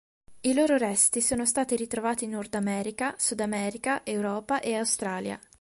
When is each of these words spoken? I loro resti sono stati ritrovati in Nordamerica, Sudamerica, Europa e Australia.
I 0.41 0.55
loro 0.55 0.77
resti 0.77 1.21
sono 1.21 1.45
stati 1.45 1.75
ritrovati 1.75 2.23
in 2.23 2.31
Nordamerica, 2.31 3.13
Sudamerica, 3.19 4.03
Europa 4.03 4.59
e 4.59 4.73
Australia. 4.77 5.39